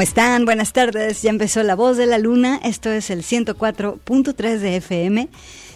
[0.00, 0.46] ¿Cómo están?
[0.46, 1.20] Buenas tardes.
[1.20, 2.58] Ya empezó La Voz de la Luna.
[2.64, 5.28] Esto es el 104.3 de FM.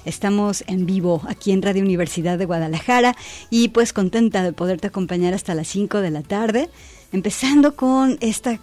[0.06, 3.16] Estamos en vivo aquí en Radio Universidad de Guadalajara
[3.50, 6.70] y pues contenta de poderte acompañar hasta las 5 de la tarde,
[7.12, 8.58] empezando con esta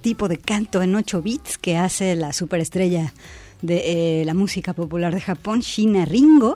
[0.00, 3.12] tipo de canto en 8 bits que hace la superestrella
[3.62, 6.54] de eh, la música popular de Japón, Shina Ringo,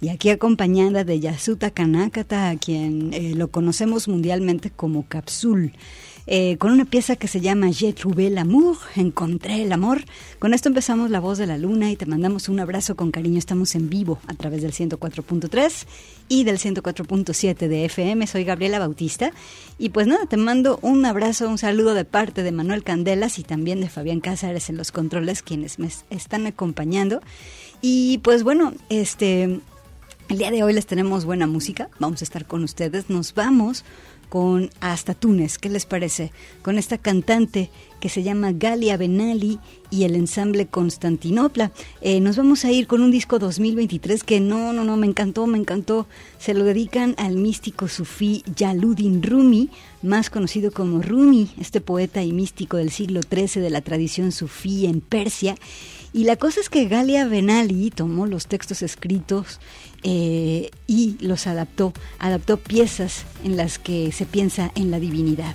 [0.00, 5.72] y aquí acompañada de Yasuta Kanakata, a quien eh, lo conocemos mundialmente como Capsule.
[6.26, 10.04] Eh, con una pieza que se llama Je trouvé l'amour, encontré el amor.
[10.38, 13.38] Con esto empezamos La Voz de la Luna y te mandamos un abrazo con cariño.
[13.38, 15.86] Estamos en vivo a través del 104.3
[16.28, 18.26] y del 104.7 de FM.
[18.28, 19.32] Soy Gabriela Bautista
[19.78, 23.42] y pues nada, te mando un abrazo, un saludo de parte de Manuel Candelas y
[23.42, 27.20] también de Fabián Cázares en los controles, quienes me están acompañando.
[27.80, 29.60] Y pues bueno, este...
[30.28, 33.84] El día de hoy les tenemos buena música, vamos a estar con ustedes, nos vamos
[34.32, 36.32] con Hasta Túnez, ¿qué les parece?
[36.62, 37.68] Con esta cantante
[38.00, 39.58] que se llama Galia Benali
[39.90, 41.70] y el ensamble Constantinopla.
[42.00, 45.46] Eh, nos vamos a ir con un disco 2023 que no, no, no, me encantó,
[45.46, 46.06] me encantó.
[46.38, 49.68] Se lo dedican al místico sufí Yaludin Rumi,
[50.00, 54.86] más conocido como Rumi, este poeta y místico del siglo XIII de la tradición sufí
[54.86, 55.56] en Persia.
[56.12, 59.60] Y la cosa es que Galia Benali tomó los textos escritos
[60.02, 65.54] eh, y los adaptó, adaptó piezas en las que se piensa en la divinidad.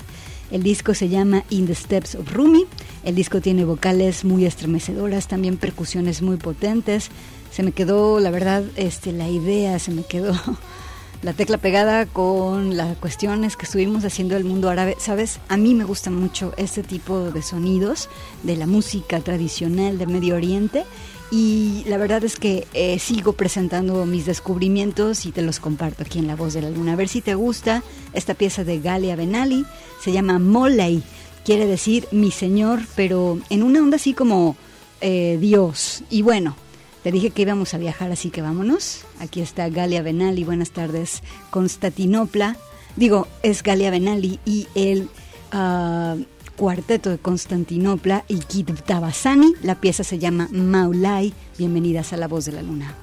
[0.50, 2.66] El disco se llama In the Steps of Rumi.
[3.04, 7.10] El disco tiene vocales muy estremecedoras, también percusiones muy potentes.
[7.52, 10.34] Se me quedó, la verdad, este, la idea, se me quedó
[11.22, 14.96] la tecla pegada con las cuestiones que estuvimos haciendo del mundo árabe.
[15.00, 18.10] Sabes, a mí me gusta mucho este tipo de sonidos
[18.44, 20.86] de la música tradicional de Medio Oriente
[21.30, 26.20] y la verdad es que eh, sigo presentando mis descubrimientos y te los comparto aquí
[26.20, 26.94] en La Voz de la Luna.
[26.94, 27.84] A ver si te gusta
[28.14, 29.66] esta pieza de Galia Benali,
[30.02, 31.04] se llama Molei,
[31.44, 34.56] quiere decir mi señor, pero en una onda así como
[35.02, 36.04] eh, Dios.
[36.10, 36.56] Y bueno,
[37.08, 39.06] te dije que íbamos a viajar, así que vámonos.
[39.22, 42.58] Aquí está Galia Benali, buenas tardes, Constantinopla.
[42.98, 45.08] Digo, es Galia Benali y el...
[45.54, 46.18] Ah,
[46.58, 49.54] Cuarteto de Constantinopla y Kid Tabasani.
[49.62, 51.32] La pieza se llama Maulai.
[51.58, 52.96] Bienvenidas a La Voz de la Luna.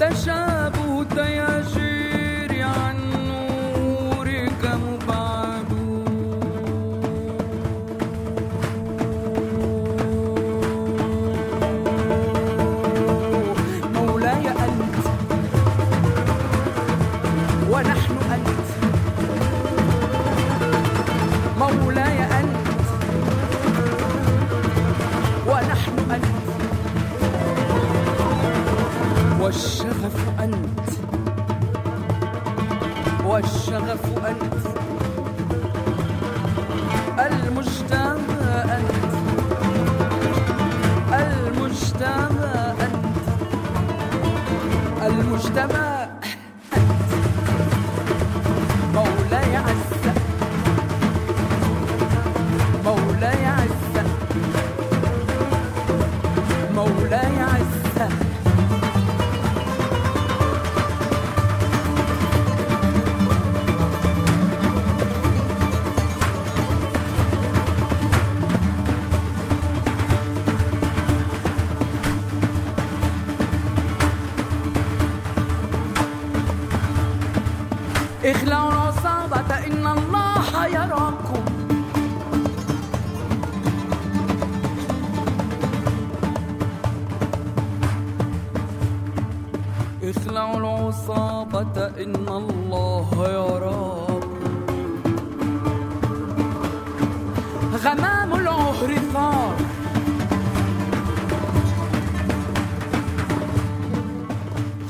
[0.00, 0.64] तशा
[29.54, 30.90] والشغف أنت.
[33.26, 34.66] والشغف أنت.
[37.18, 39.14] المجتمع أنت.
[41.14, 43.16] المجتمع أنت.
[45.06, 45.93] المجتمع
[98.82, 99.54] رضا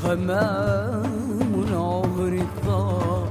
[0.05, 3.29] غمام عمر الضاء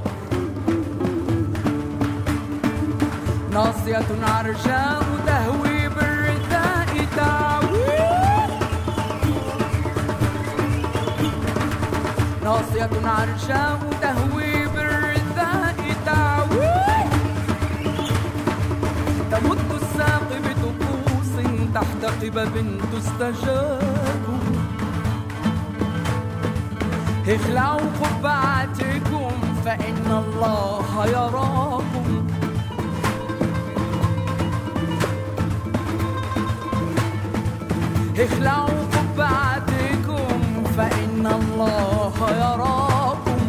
[3.52, 7.98] ناصية عرجاء تهوي بالرداء تعوي
[12.44, 13.83] ناصية عرجاء
[22.24, 23.80] تحت قبب تستجاب
[27.28, 29.30] اخلعوا قبعتكم
[29.64, 32.26] فإن الله يراكم.
[38.18, 43.40] اخلعوا قبعتكم فإن الله يراكم.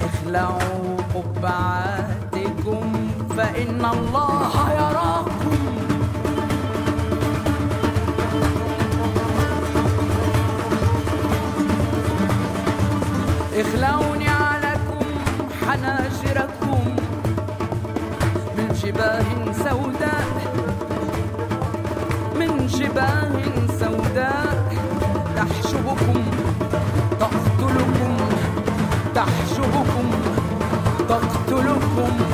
[0.00, 1.93] اخلعوا قبعتكم
[3.54, 5.56] فإن الله يراكم.
[13.54, 15.06] اخلعوا نعلكم
[15.62, 16.82] حناجركم
[18.56, 20.28] من جباه سوداء.
[22.38, 23.42] من جباه
[23.80, 24.74] سوداء.
[25.36, 26.22] تحشبكم
[27.20, 28.16] تقتلكم
[29.14, 30.06] تحشبكم
[31.08, 32.33] تقتلكم.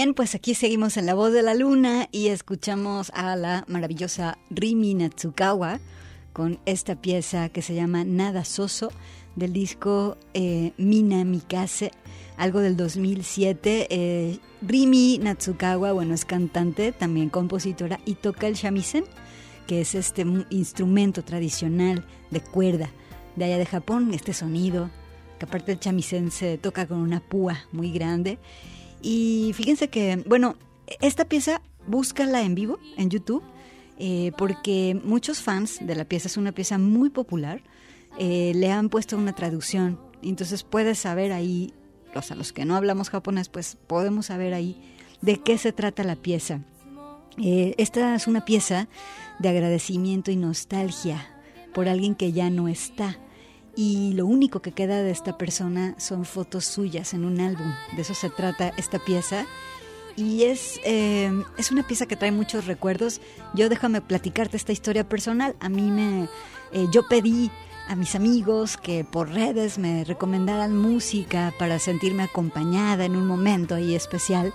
[0.00, 4.38] Bien, pues aquí seguimos en La Voz de la Luna y escuchamos a la maravillosa
[4.48, 5.78] Rimi Natsukawa
[6.32, 8.92] con esta pieza que se llama Nada Soso
[9.36, 11.90] del disco eh, Mina Mikase,
[12.38, 13.88] algo del 2007.
[13.90, 19.04] Eh, Rimi Natsukawa, bueno, es cantante, también compositora y toca el shamisen,
[19.66, 22.88] que es este instrumento tradicional de cuerda
[23.36, 24.88] de allá de Japón, este sonido,
[25.38, 28.38] que aparte el shamisen se toca con una púa muy grande.
[29.02, 30.56] Y fíjense que, bueno,
[31.00, 33.42] esta pieza búscala en vivo en YouTube,
[33.98, 37.62] eh, porque muchos fans de la pieza, es una pieza muy popular,
[38.18, 40.00] eh, le han puesto una traducción.
[40.22, 41.72] Entonces puedes saber ahí,
[42.14, 44.80] o sea, los que no hablamos japonés, pues podemos saber ahí
[45.20, 46.60] de qué se trata la pieza.
[47.38, 48.88] Eh, esta es una pieza
[49.38, 51.26] de agradecimiento y nostalgia
[51.72, 53.18] por alguien que ya no está.
[53.76, 57.72] Y lo único que queda de esta persona son fotos suyas en un álbum.
[57.94, 59.46] De eso se trata esta pieza.
[60.16, 63.20] Y es, eh, es una pieza que trae muchos recuerdos.
[63.54, 65.54] Yo déjame platicarte esta historia personal.
[65.60, 66.28] A mí me...
[66.72, 67.50] eh, yo pedí
[67.88, 73.76] a mis amigos que por redes me recomendaran música para sentirme acompañada en un momento
[73.76, 74.52] ahí especial.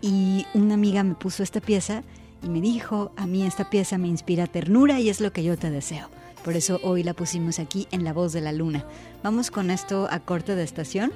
[0.00, 2.02] Y una amiga me puso esta pieza
[2.42, 5.56] y me dijo, a mí esta pieza me inspira ternura y es lo que yo
[5.56, 6.08] te deseo.
[6.44, 8.84] Por eso hoy la pusimos aquí en La Voz de la Luna.
[9.22, 11.10] Vamos con esto a corte de estación,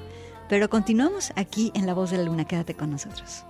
[0.49, 2.47] pero continuamos aquí en La Voz de la Luna.
[2.47, 3.45] Quédate con nosotros.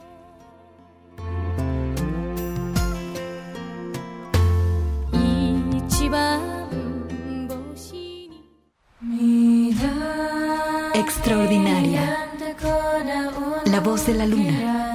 [10.95, 12.29] Extraordinaria.
[13.67, 14.89] La voz de la luna.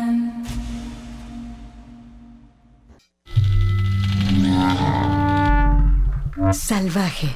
[6.52, 7.34] Salvaje.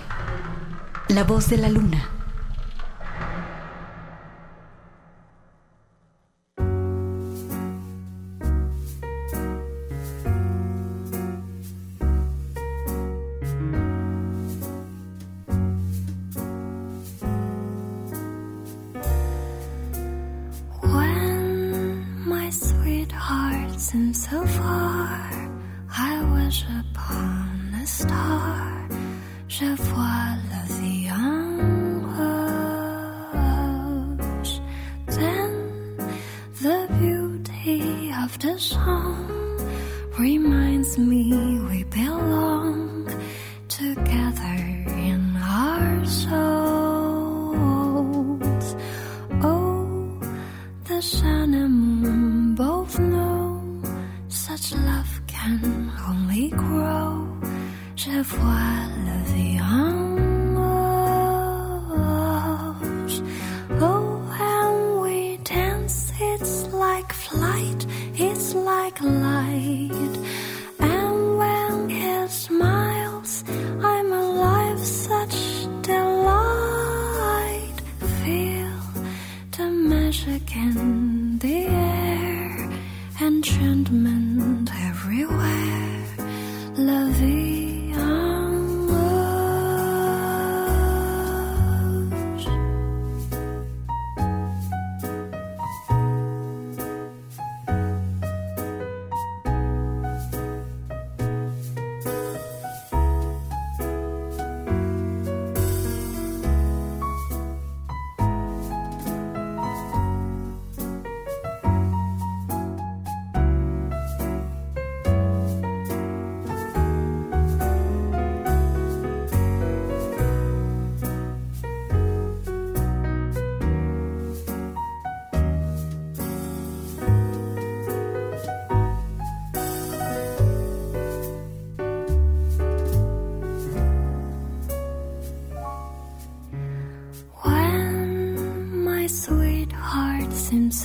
[1.09, 2.09] La Voz de la Luna.
[20.81, 25.31] When my sweetheart seems so far,
[25.97, 26.96] I wish upon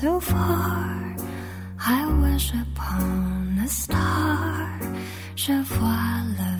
[0.03, 1.15] so far,
[1.79, 4.81] I wish upon a star.
[5.37, 6.52] Je vois la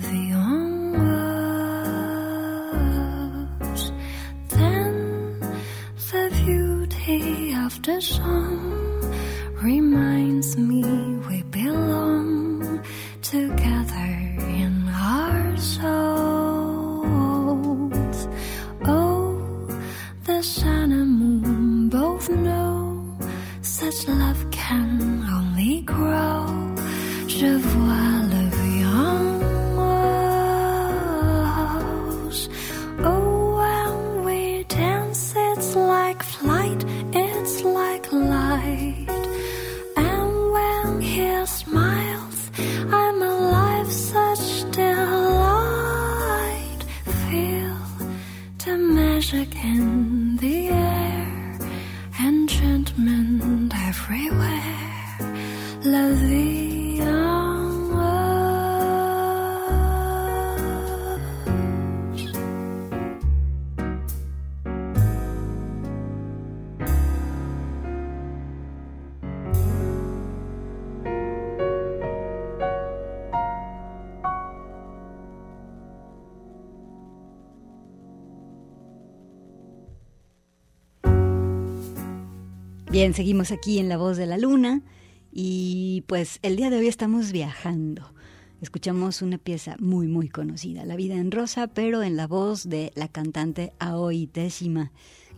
[82.93, 84.83] Bien, seguimos aquí en La Voz de la Luna
[85.31, 88.13] y pues el día de hoy estamos viajando.
[88.61, 92.91] Escuchamos una pieza muy muy conocida, La vida en rosa, pero en la voz de
[92.93, 94.91] la cantante Aoi Teshima,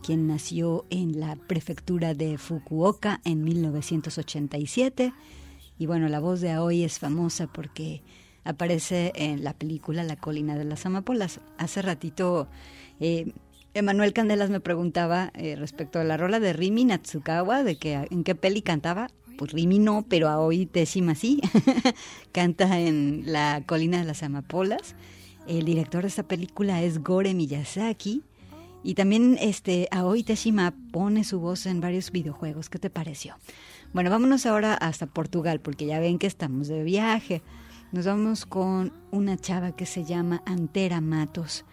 [0.04, 5.14] quien nació en la prefectura de Fukuoka en 1987.
[5.80, 8.02] Y bueno, la voz de Aoi es famosa porque
[8.44, 11.40] aparece en la película La colina de las amapolas.
[11.58, 12.50] Hace ratito
[13.00, 13.32] eh,
[13.76, 18.24] Emanuel Candelas me preguntaba eh, respecto a la rola de Rimi Natsukawa, de que en
[18.24, 19.10] qué peli cantaba.
[19.38, 21.42] Pues Rimi no, pero Aoi Teshima sí.
[22.32, 24.96] Canta en La colina de las amapolas.
[25.46, 28.24] El director de esta película es Gore Miyazaki.
[28.82, 32.70] Y también este Aoi Teshima pone su voz en varios videojuegos.
[32.70, 33.36] ¿Qué te pareció?
[33.92, 37.42] Bueno, vámonos ahora hasta Portugal, porque ya ven que estamos de viaje.
[37.92, 41.66] Nos vamos con una chava que se llama Antera Matos.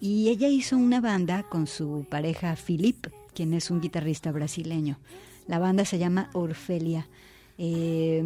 [0.00, 4.98] Y ella hizo una banda con su pareja Philip, quien es un guitarrista brasileño.
[5.46, 7.08] La banda se llama Orfelia.
[7.56, 8.22] Eh,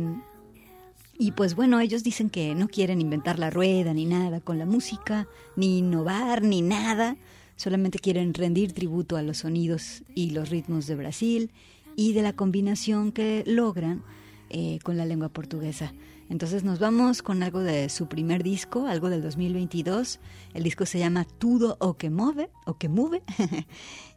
[1.18, 4.66] y pues bueno, ellos dicen que no quieren inventar la rueda ni nada con la
[4.66, 7.16] música, ni innovar, ni nada.
[7.56, 11.50] Solamente quieren rendir tributo a los sonidos y los ritmos de Brasil
[11.96, 14.02] y de la combinación que logran
[14.50, 15.92] eh, con la lengua portuguesa.
[16.28, 20.20] Entonces nos vamos con algo de su primer disco, algo del 2022.
[20.54, 23.22] El disco se llama Tudo o que move, o que move.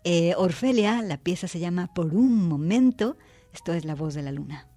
[0.04, 3.18] eh, Orfelia, la pieza se llama Por un momento.
[3.54, 4.68] Esto es La voz de la luna.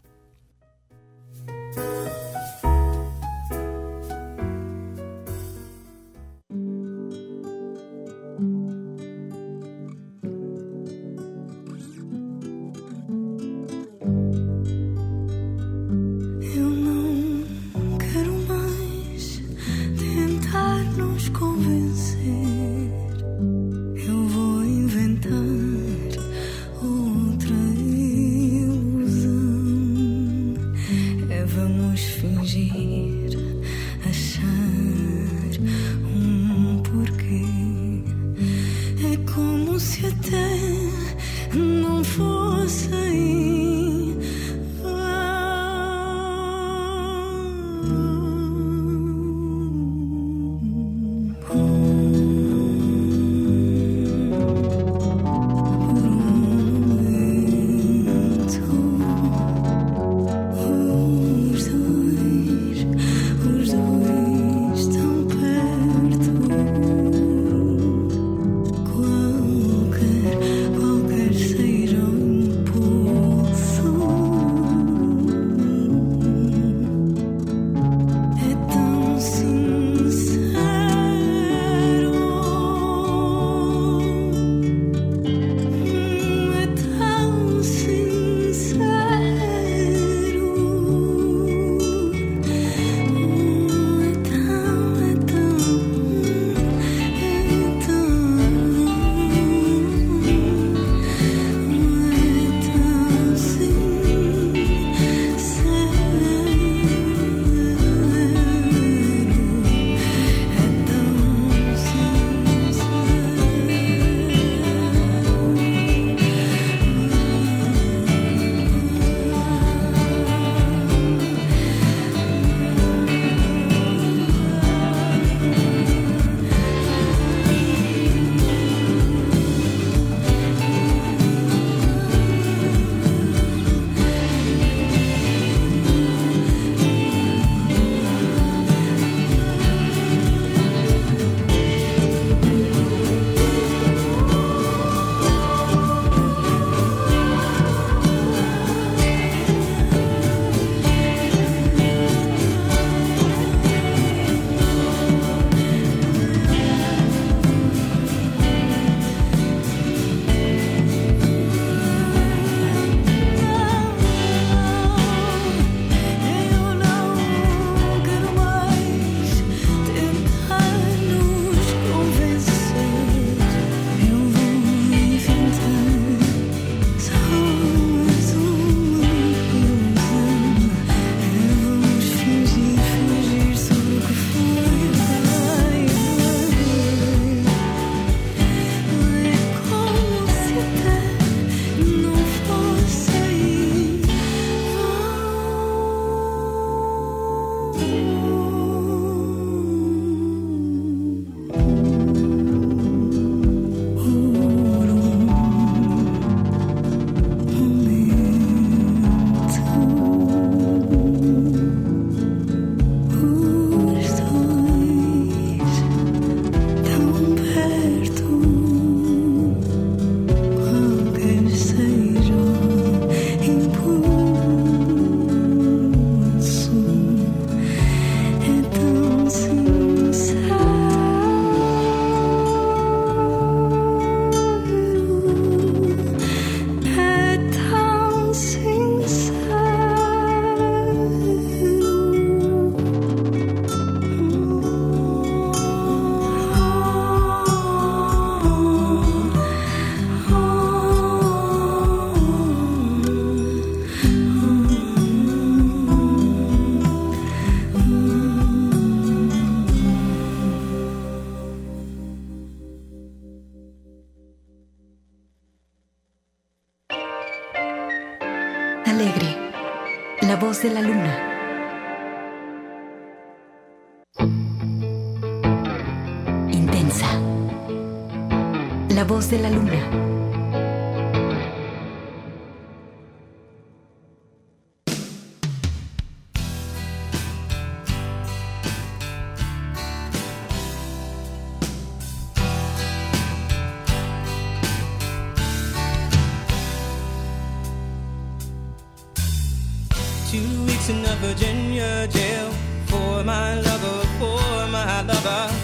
[300.89, 302.51] In a Virginia jail
[302.87, 305.55] for my lover, for my lover.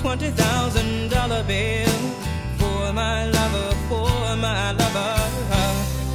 [0.00, 1.88] Twenty thousand dollar bail
[2.56, 5.14] for my lover, for my lover.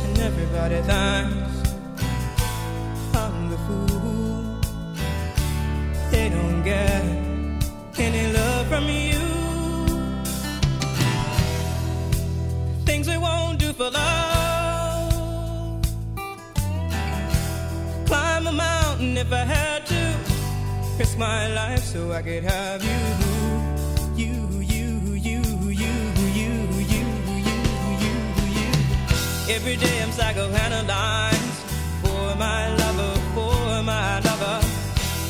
[0.05, 1.69] And everybody thinks
[3.13, 4.61] I'm the fool.
[6.11, 7.03] They don't get
[7.99, 9.25] any love from you.
[12.85, 14.34] Things we won't do for love
[19.17, 20.03] if I had to.
[20.99, 22.99] Risk my life so I could have you.
[24.23, 24.87] You, you,
[25.27, 25.41] you,
[25.73, 25.93] you, you,
[26.39, 26.51] you,
[26.93, 27.05] you,
[27.43, 28.15] you, you.
[28.57, 28.71] You.
[29.55, 31.57] Every day I'm psychoanalyzed
[32.03, 34.59] for my lover, for my lover.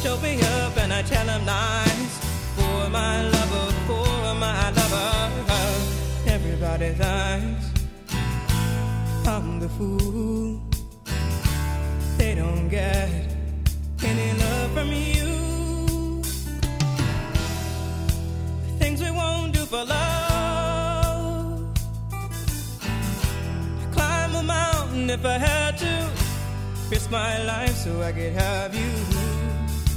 [0.04, 2.12] Choke me up and I tell him lies
[2.56, 5.12] for my lover, for my lover.
[6.28, 7.66] Everybody thinks
[9.28, 10.62] I'm the fool
[12.18, 13.25] they don't get
[14.06, 16.22] any love from you.
[18.80, 21.64] Things we won't do for love.
[23.92, 25.96] Climb a mountain if I had to.
[26.92, 28.92] Risk my life so I could have you.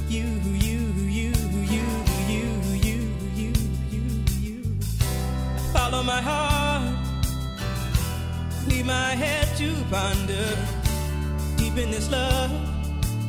[0.09, 0.27] You,
[0.67, 0.79] you,
[1.17, 1.33] you,
[1.75, 1.85] you,
[2.33, 2.49] you,
[2.85, 3.01] you,
[3.39, 3.53] you,
[3.91, 4.09] you,
[4.47, 4.63] you.
[5.75, 6.97] Follow my heart.
[8.69, 10.47] Leave my head to ponder
[11.57, 12.78] deep in this love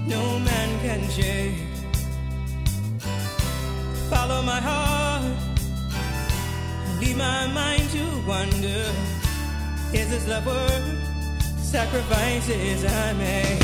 [0.09, 1.53] no man can shake.
[4.09, 5.23] Follow my heart,
[6.99, 8.83] leave my mind to wonder.
[9.93, 10.87] Is this love worth
[11.61, 13.61] sacrifices I made?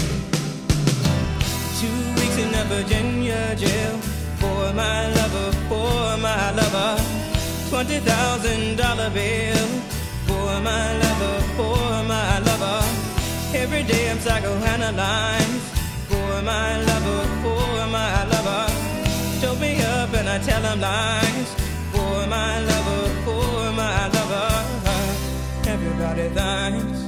[1.81, 3.97] Two weeks in a Virginia jail
[4.41, 7.01] for my lover, for my lover.
[7.69, 9.67] Twenty thousand dollar bill
[10.27, 12.81] for my lover, for my lover.
[13.57, 15.74] Every day I'm psychoanalyzed
[16.45, 18.65] my lover, for my lover.
[19.41, 21.49] Choke me up and I tell him lies
[21.91, 24.51] for my lover, for my lover.
[25.73, 26.99] Everybody thinks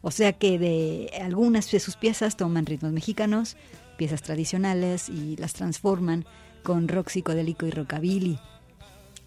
[0.00, 3.56] O sea que de algunas de sus piezas toman ritmos mexicanos,
[3.96, 6.24] piezas tradicionales y las transforman
[6.64, 8.38] con rock psicodélico y rockabilly.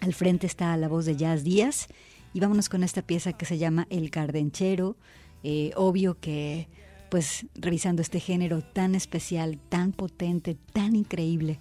[0.00, 1.88] Al frente está la voz de Jazz Díaz
[2.34, 4.96] y vámonos con esta pieza que se llama El Cardenchero.
[5.42, 6.68] Eh, obvio que
[7.10, 11.58] pues revisando este género tan especial, tan potente, tan increíble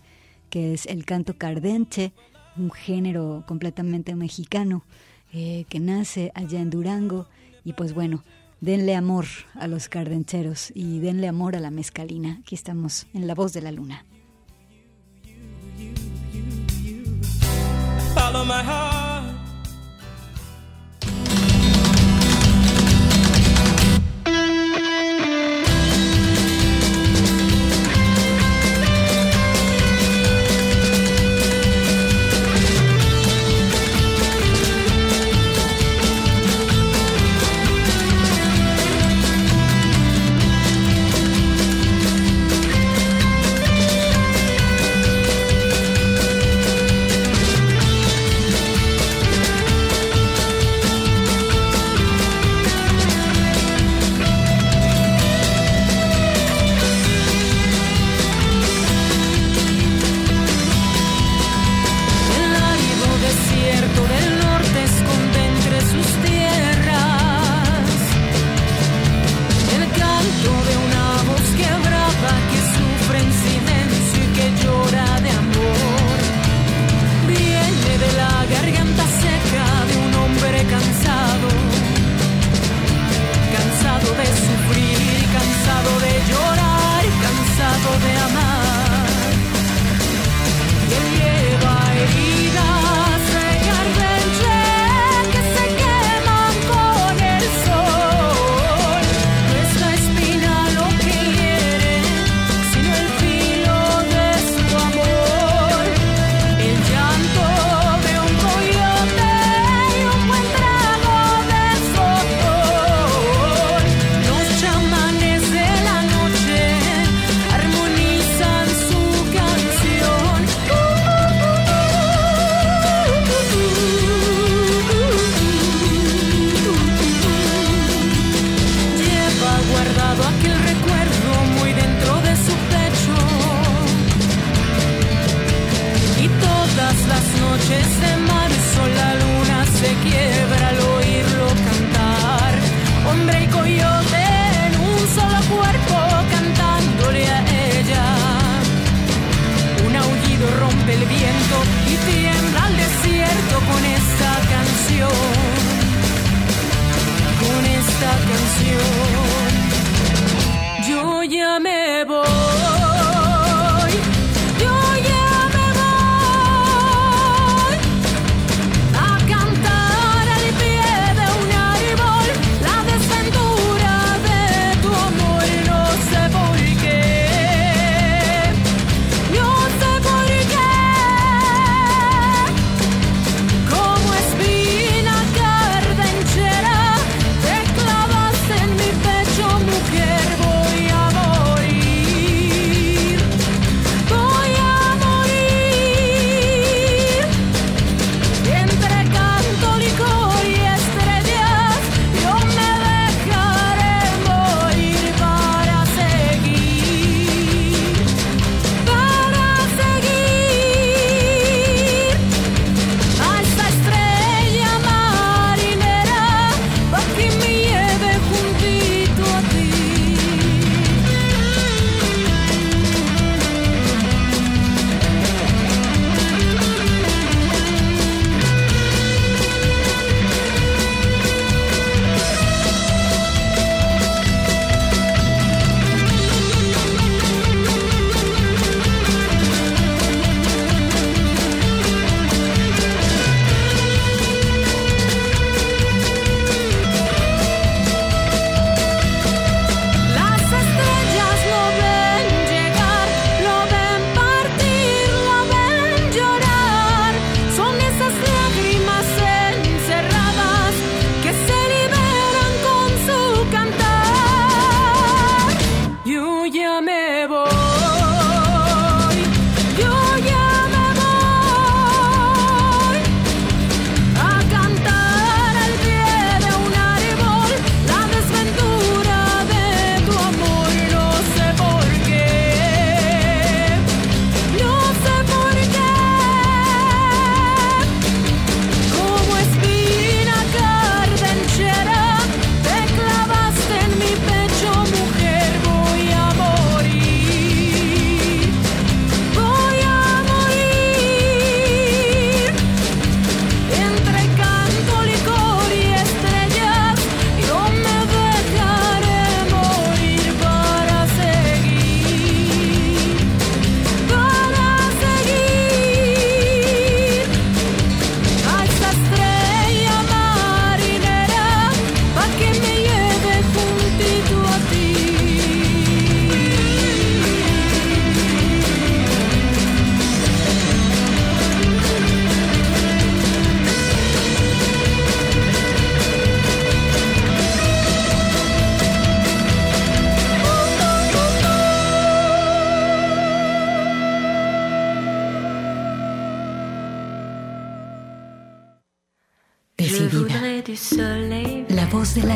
[0.50, 2.14] que es el canto cardenche,
[2.58, 4.84] un género completamente mexicano
[5.34, 7.28] eh, que nace allá en Durango
[7.64, 8.24] y pues bueno,
[8.62, 12.40] denle amor a los cardencheros y denle amor a la mezcalina.
[12.42, 14.06] Aquí estamos en La Voz de la Luna.
[18.14, 19.15] Follow my heart.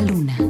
[0.02, 0.49] Luna.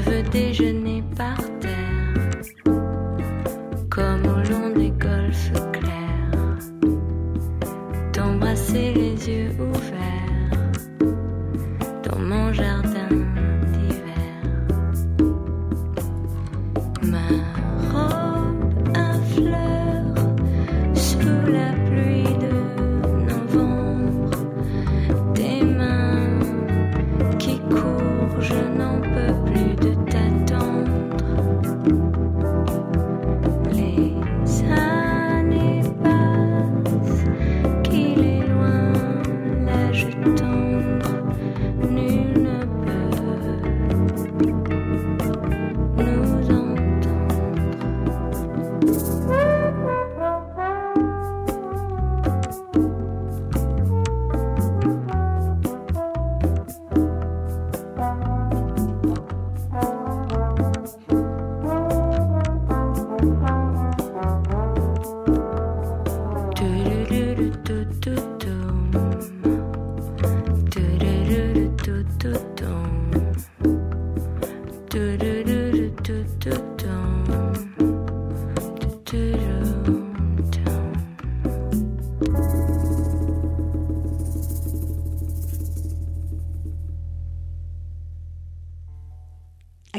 [0.00, 0.79] Veux déjeuner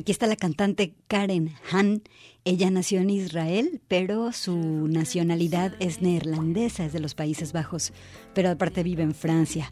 [0.02, 2.02] Aquí está la cantante Karen Han.
[2.44, 7.94] Ella nació en Israel, pero su nacionalidad es neerlandesa, es de los Países Bajos,
[8.34, 9.72] pero aparte vive en Francia.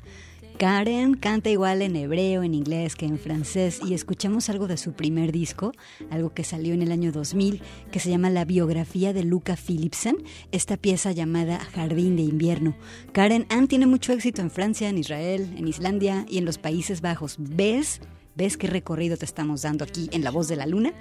[0.59, 4.93] Karen canta igual en hebreo, en inglés que en francés y escuchamos algo de su
[4.93, 5.71] primer disco,
[6.11, 10.17] algo que salió en el año 2000, que se llama La biografía de Luca Philipsen,
[10.51, 12.75] esta pieza llamada Jardín de invierno.
[13.13, 17.01] Karen Ann tiene mucho éxito en Francia, en Israel, en Islandia y en los Países
[17.01, 17.37] Bajos.
[17.39, 17.99] ¿Ves?
[18.39, 20.93] ¿Ves qué recorrido te estamos dando aquí en La Voz de la Luna?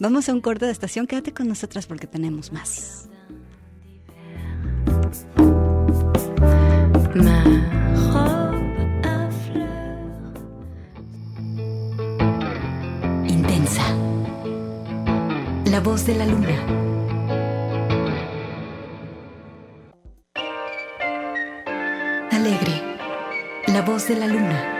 [0.00, 3.08] Vamos a un corte de estación, quédate con nosotras porque tenemos más.
[13.28, 13.94] Intensa.
[15.66, 16.56] La voz de la luna.
[22.32, 22.82] Alegre.
[23.68, 24.79] La voz de la luna.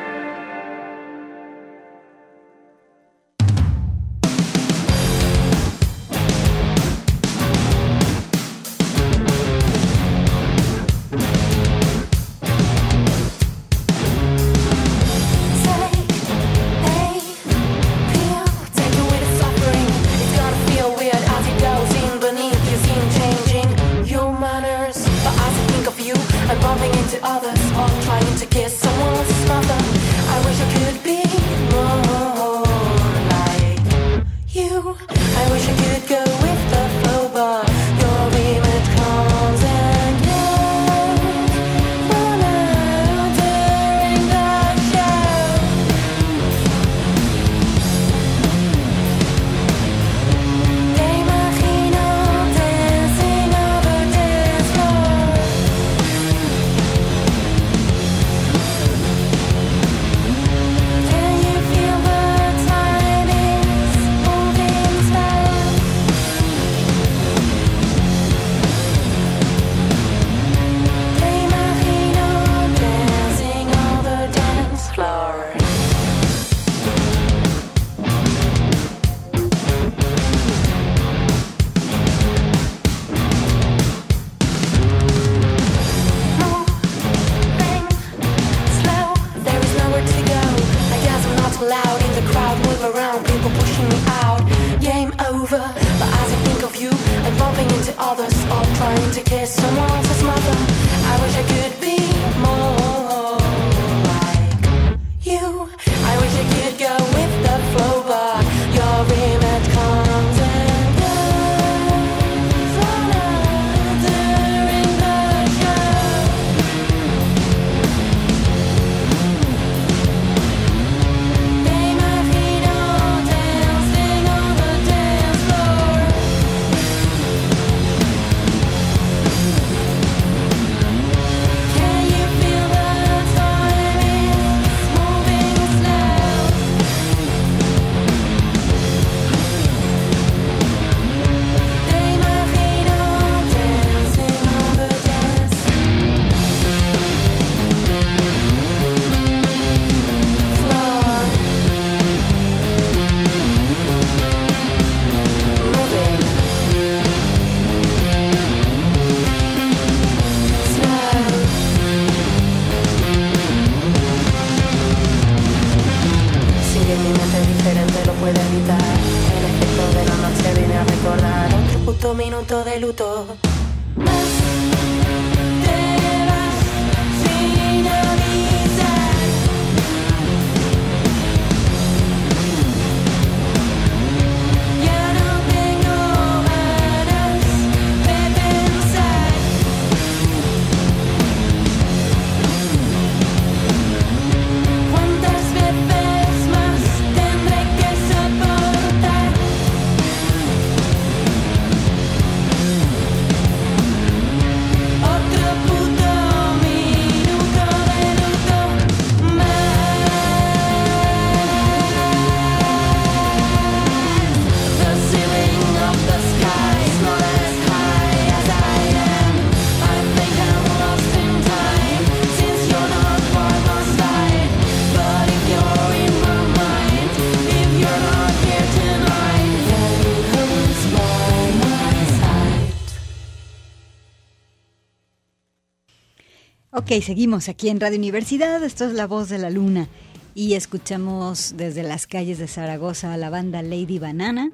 [236.90, 238.64] Ok, seguimos aquí en Radio Universidad.
[238.64, 239.86] Esto es La Voz de la Luna.
[240.34, 244.50] Y escuchamos desde las calles de Zaragoza a la banda Lady Banana.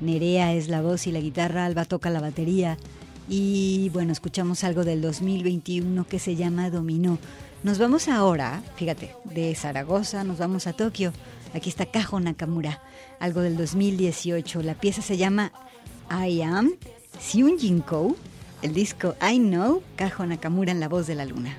[0.00, 2.78] Nerea es la voz y la guitarra, Alba toca la batería.
[3.28, 7.18] Y bueno, escuchamos algo del 2021 que se llama Dominó.
[7.64, 11.12] Nos vamos ahora, fíjate, de Zaragoza nos vamos a Tokio.
[11.52, 12.80] Aquí está Kajo Nakamura,
[13.18, 14.62] algo del 2018.
[14.62, 15.50] La pieza se llama
[16.08, 16.74] I Am
[17.18, 18.14] Seung Jinko.
[18.62, 21.58] El disco I Know, Kajo Nakamura en la voz de la luna.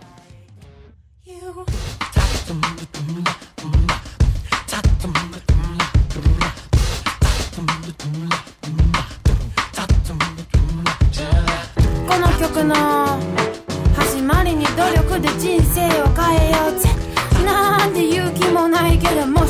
[12.64, 13.20] の
[13.96, 16.90] 始まりに努力で人生を変えようぜ。
[17.46, 19.43] なんて勇気もないけども。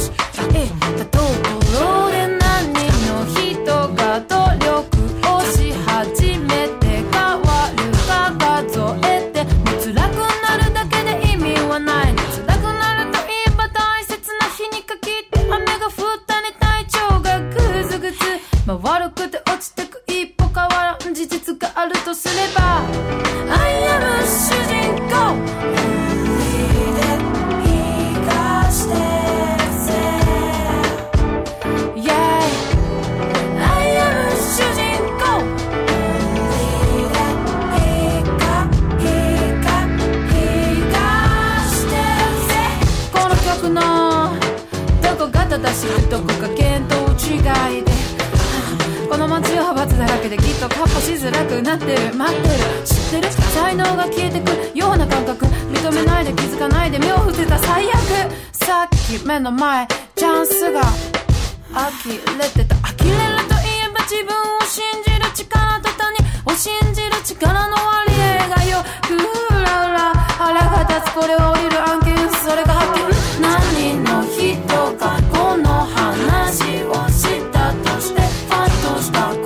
[71.13, 73.41] これは降りる案件それが発見。
[73.41, 74.65] 何の人
[74.97, 79.29] かこの話をしたとしてファッとした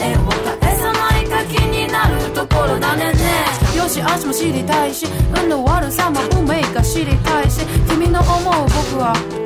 [0.00, 0.24] えを
[0.60, 3.44] 返さないか気になるところだねね。
[3.76, 5.06] よし足も知りたいし
[5.38, 9.43] 運の悪さも運命か知りたいし君の思う僕は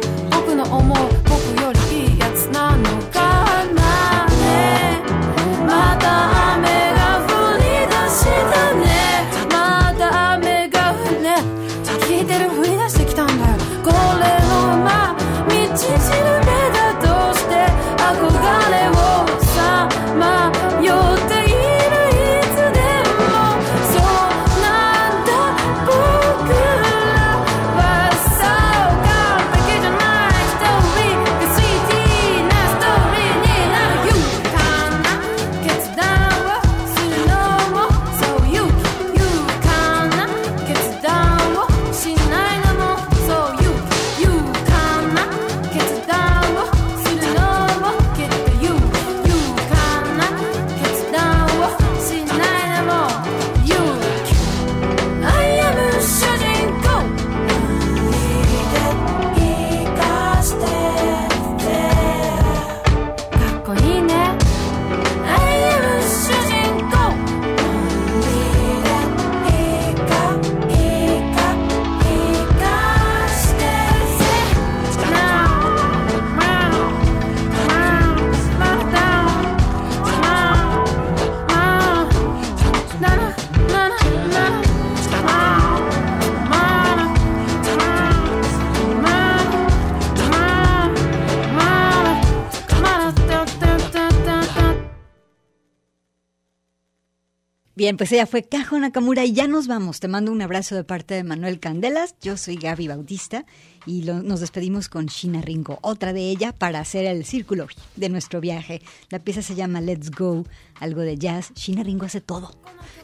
[97.79, 100.01] Bien, pues ella fue Cajo Nakamura y ya nos vamos.
[100.01, 102.17] Te mando un abrazo de parte de Manuel Candelas.
[102.21, 103.47] Yo soy Gaby Bautista
[103.87, 108.41] y nos despedimos con Shina Ringo, otra de ella para hacer el círculo de nuestro
[108.41, 108.83] viaje.
[109.11, 110.45] La pieza se llama Let's Go,
[110.81, 111.53] algo de jazz.
[111.55, 112.51] Shina Ringo hace todo.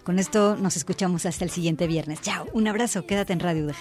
[0.03, 2.21] Con esto nos escuchamos hasta el siguiente viernes.
[2.21, 3.75] Chao, un abrazo, quédate en Radio UDG.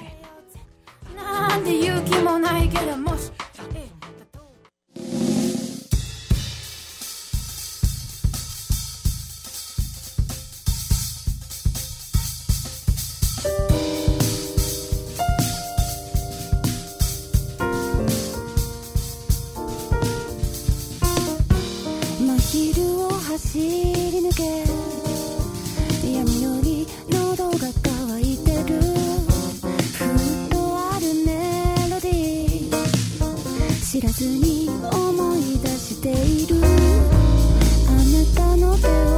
[23.33, 23.65] 走り
[24.19, 24.43] 抜け。
[26.07, 28.79] 闇夜に喉が渇いてる。
[29.97, 31.31] ふっとあるメ
[31.89, 32.73] ロディー。
[33.91, 36.57] 知らずに思い出している。
[37.87, 39.12] あなたの手を